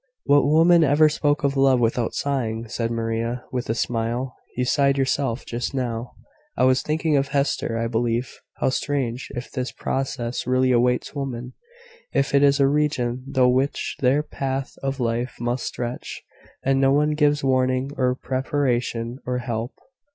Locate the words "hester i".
7.27-7.85